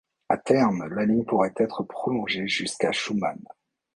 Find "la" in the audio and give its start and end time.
0.95-1.05